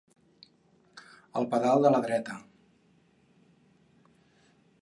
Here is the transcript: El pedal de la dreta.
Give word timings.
El 1.41 1.45
pedal 1.51 1.85
de 1.87 1.93
la 1.97 2.01
dreta. 2.07 2.39